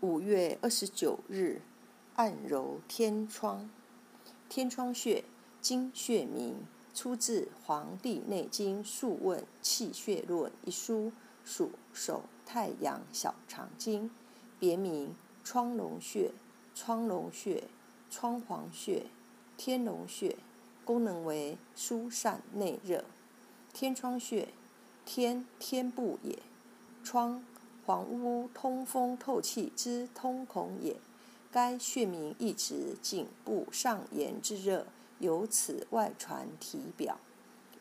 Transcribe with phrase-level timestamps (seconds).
[0.00, 1.60] 五月二十九日，
[2.14, 3.68] 按揉天窗。
[4.48, 5.24] 天窗穴，
[5.60, 6.54] 经穴名，
[6.94, 11.10] 出自《黄帝内经·素问·气血论》一书，
[11.44, 14.08] 属手太阳小肠经，
[14.60, 16.30] 别名窗龙穴、
[16.76, 17.64] 窗龙穴、
[18.08, 19.06] 窗黄穴、
[19.56, 20.36] 天龙穴，
[20.84, 23.04] 功能为疏散内热。
[23.72, 24.46] 天窗穴，
[25.04, 26.38] 天天部也，
[27.02, 27.42] 窗。
[27.88, 30.94] 房屋通风透气之通孔也。
[31.50, 34.84] 该穴名意指颈部上沿之热，
[35.20, 37.18] 由此外传体表。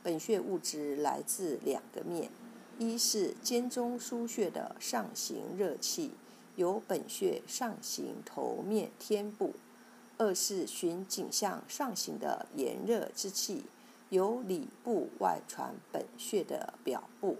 [0.01, 2.31] 本穴物质来自两个面：
[2.79, 6.11] 一是肩中腧穴的上行热气，
[6.55, 9.49] 由本穴上行头面天部；
[10.17, 13.65] 二是循颈项上行的炎热之气，
[14.07, 17.35] 由里部外传本穴的表部。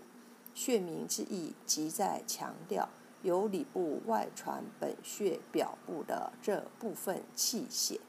[0.57, 2.89] 穴名之意，即在强调
[3.21, 8.01] 由里部外传本穴表部的这部分气血。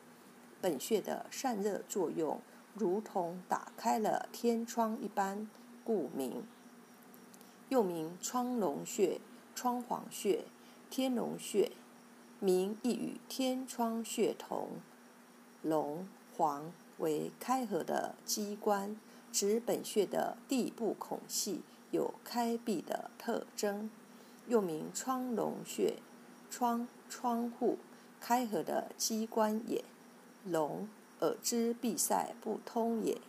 [0.58, 2.40] 本穴的散热作用，
[2.72, 5.46] 如同打开了天窗一般，
[5.84, 6.42] 故名。
[7.68, 9.20] 又名窗龙穴、
[9.54, 10.46] 窗黄穴、
[10.88, 11.70] 天龙穴，
[12.40, 14.68] 名亦与天窗穴同。
[15.60, 18.96] 龙、黄为开合的机关，
[19.30, 21.60] 指本穴的地部孔隙。
[21.90, 23.90] 有开闭的特征，
[24.46, 25.94] 又名窗龙穴，
[26.50, 27.78] 窗窗户
[28.20, 29.84] 开合的机关也。
[30.44, 30.88] 龙
[31.20, 33.20] 耳之闭塞不通也。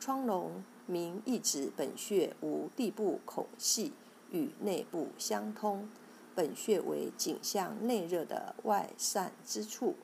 [0.00, 3.92] 窗龙名意指本穴无地部孔隙，
[4.30, 5.88] 与内部相通。
[6.34, 9.96] 本穴为颈项内热的外散之处。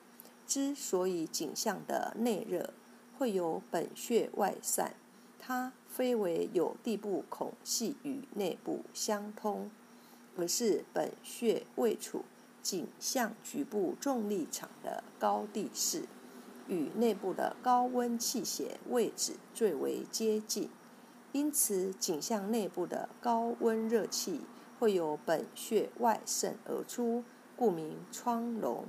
[0.45, 2.73] 之所以颈项的内热
[3.17, 4.93] 会由本穴外散。
[5.47, 9.69] 它非为有地部孔隙与内部相通，
[10.35, 12.25] 而是本穴位处
[12.63, 16.05] 颈项局部重力场的高地势，
[16.67, 20.67] 与内部的高温气血位置最为接近，
[21.31, 24.41] 因此颈项内部的高温热气
[24.79, 27.23] 会由本穴外渗而出，
[27.55, 28.85] 故名窗龙，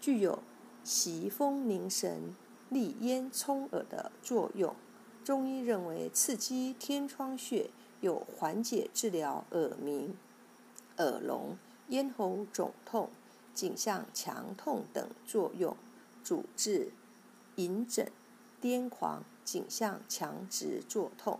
[0.00, 0.42] 具有
[0.82, 2.34] 袭风凝神、
[2.70, 4.74] 利咽聪耳的作用。
[5.28, 7.68] 中医认为，刺激天窗穴
[8.00, 10.16] 有缓解、治疗耳鸣、
[10.96, 11.58] 耳聋、
[11.88, 13.10] 咽喉肿痛、
[13.52, 15.76] 颈项强痛等作用，
[16.24, 16.92] 主治
[17.56, 18.10] 隐疹、
[18.58, 21.38] 癫狂、颈项强直作痛、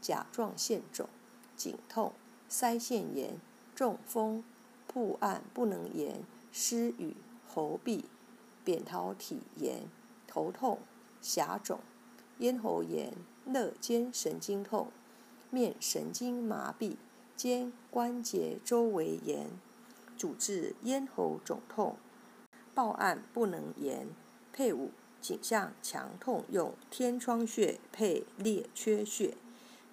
[0.00, 1.08] 甲状腺肿、
[1.56, 2.12] 颈痛、
[2.48, 3.40] 腮腺炎、
[3.74, 4.44] 中风、
[4.86, 6.22] 曝暗不能言、
[6.52, 7.16] 失语、
[7.48, 8.04] 喉痹、
[8.62, 9.88] 扁桃体炎、
[10.28, 10.78] 头痛、
[11.20, 11.80] 峡肿。
[12.38, 13.14] 咽喉炎、
[13.46, 14.88] 肋间神经痛、
[15.50, 16.96] 面神经麻痹、
[17.34, 19.48] 肩关节周围炎，
[20.18, 21.96] 主治咽喉肿痛、
[22.74, 24.08] 暴案不能言。
[24.52, 29.34] 配伍颈项强痛用天窗穴配列缺穴。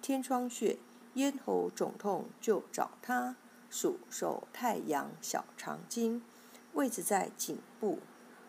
[0.00, 0.78] 天窗穴
[1.14, 3.36] 咽喉肿痛就找它，
[3.70, 6.22] 属手太阳小肠经，
[6.74, 7.98] 位置在颈部，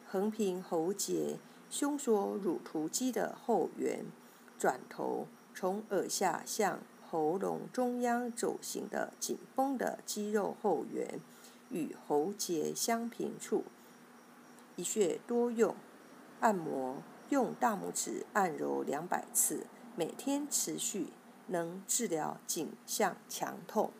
[0.06, 1.38] 横平喉结。
[1.78, 4.06] 胸锁乳突肌的后缘，
[4.58, 11.20] 转头从耳下向喉咙中央走行的紧绷的肌肉后缘，
[11.70, 13.66] 与喉结相平处。
[14.78, 15.76] 一穴多用，
[16.40, 21.08] 按摩用大拇指按揉两百次，每天持续，
[21.48, 23.92] 能治疗颈项强痛。